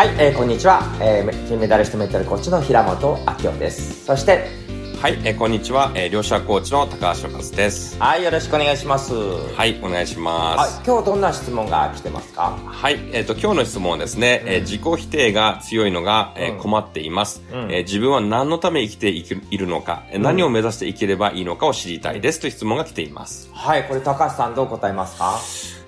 [0.00, 4.06] はい、えー、こんにちは、えー、金メダリストメンタルコーチの平本明夫です。
[4.06, 4.46] そして
[4.98, 7.98] はい、えー、こんにちは、えー、両者コーチの高橋和です。
[7.98, 9.12] はいよろしくお願いします。
[9.12, 10.76] はいお願いします。
[10.78, 12.58] はい、今日どんな質問が来てますか？
[12.64, 23.50] はい、えっ、ー、と今日の質問はですね、うん、えー、自己否定が強いのが、えー、困っています、うん、えー、自分は何のため生きているのか、うん、何を目指して生きればいいのかを知りたいですという質問が来ています。
[23.52, 25.38] はいこれ高橋さんどう答えますか？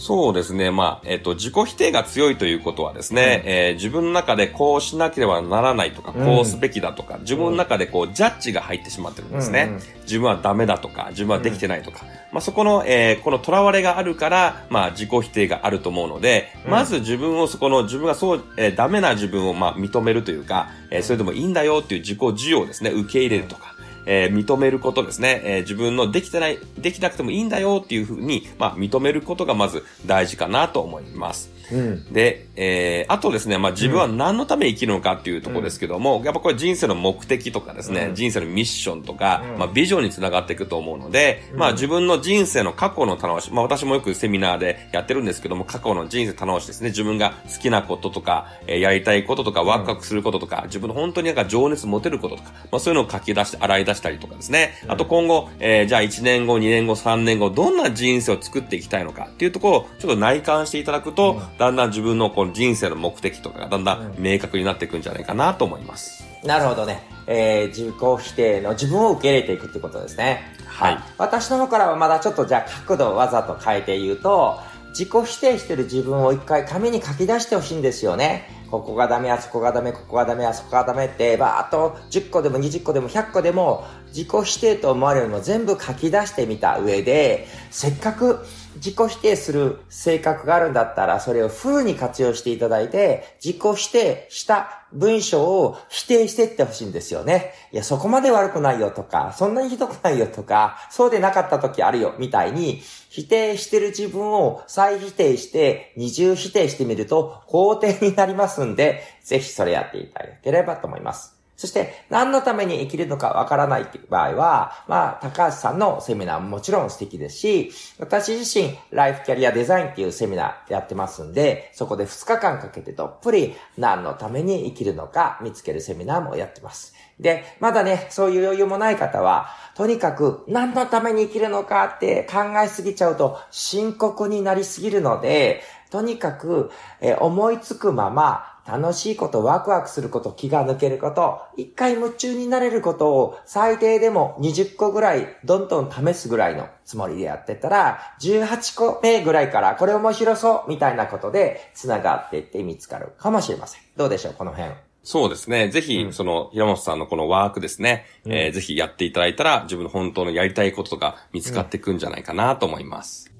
[0.00, 0.70] そうですね。
[0.70, 9.66] まあ、えっ、と、自己否定が強いということはですね、うん、えー、自分の中でこうしなければならないとか、こうすべきだとか、自分の中でこう、ジャッジが入ってしまってるんですね。
[9.68, 12.06] うんうん、自分はダメだとか、自分はできてないとか。
[12.32, 23.74] まあ、そこの、えー、この囚われがあるから、まあ、自己否定があると思うので、まず自分をそこの、自分がそう、えー、ダメな自分を、まあ、認めるというか、えー、それでもいいんだよっていう自己需要ですね、受け入れるとか。
[24.06, 31.50] えー、認めることですね、えー、自分のできてない、できなくてもいいんだよっていうふうに、まあ、認めることがまず大事かなと思います。
[31.72, 66.24] うん、で、えー、あとですね、まあ、自分は何のため生きるのかっていうところですけども、うん、やっぱこれ人生の目的とかですね、うん、人生のミッションとか、まあ、ビジョンにつながっていくと思うので、まあ、自分の人生の過去の楽し、まあ、私もよくセミナーでやってるんですけども、過去の人生楽しですね、自分が好きなこととか、えー、やりたいこととか、ワクワクすることとか、自分の本当になんか情熱持てることとか、まあ、そういうのを書き出して、洗い出したりとかですね、あと今後、えー、じゃあ1年後、2年後、3年後、どんな人生を作っていきたいのかっていうところを、ちょっと内観していただくと、だんだん自分のこの人生の目的とかがだんだん明確になっていくんじゃないかなと思います。
[66.44, 67.02] なるほどね。
[67.26, 70.42] えー、自己否定の自分を受け入れていくってことですね。
[70.66, 70.98] はい。
[71.18, 74.58] 私の方からはまだちょっとじゃあ角度をわざと変えて言うと、
[74.90, 78.59] 自己否定してる自分を一回紙に書き出してほしいんですよね。
[78.70, 88.44] ここがダメ、あそこがダメ、ここがダメ、あそこがダメって、ばーっと10個でも20個でも100個でも自己否定と思われるのも全部書き出してみた上で、せっかく
[88.76, 97.52] 自己否定する性格があるんだったら、それをフルに活用していただいて、自己否定した文章を否定していってほしいんですよね。
[97.72, 111.39] いや、そこまで悪くないよとか、そんなにひどくないよとか、そうでなかった時あるよ、みたいに、否定してる自分を再否定して、二重否定してみると、肯定になりますんで、ぜひそれやっていただければと思います。
[111.60, 126.94] そして、何のために生きるのかわからないっていう場合は、まあ、高橋さんのセミナーももちろん素敵ですし、私自身、ライフキャリアデザインっていうセミナーやってますんで、そこで2日間かけてどっぷり何のために生きるのか見つけるセミナーもやってます。
[127.18, 136.70] で、まだね、そういう余裕もない方は、とにかく何のために生きるのかって考えすぎちゃうと深刻になりすぎるので、とにかく、
[137.00, 153.80] え思いつくまま楽しいこと、ワクワクすること、気が抜けること、一回夢中になれることを最低でも20個ぐらいどんどん試すぐらいのつもりでやってたら、18個目ぐらいからこれ面白そうみたいなことで繋がっていって見つかるかもしれません。
[153.96, 154.70] どうでしょうこの辺。
[155.02, 155.70] そうですね。
[155.70, 163.32] ぜひ、その、平本さんのこのワークですね、うん、えー、ぜひやっていただいたら、自分の本当のやりたいことが見つかっていくんじゃないかなと思います。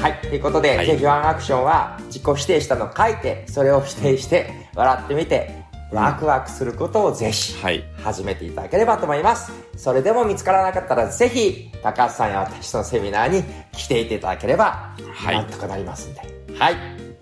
[0.00, 0.14] はい。
[0.22, 5.60] ということで、はい、ぜひワンアクションは自己否定したのを書いて、それを否定して笑ってみて、
[5.92, 7.54] ワクワクすることをぜひ
[8.02, 9.52] 始めていただければと思います。
[9.76, 14.94] それでも見つからなかったらぜひ高橋さんや私のセミナーに来ていていただければ、
[15.26, 16.20] なんとかなりますんで。
[16.58, 16.76] はい。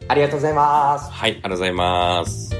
[0.08, 1.10] ありがとうございます。
[1.10, 2.57] はい、ありがとうございます。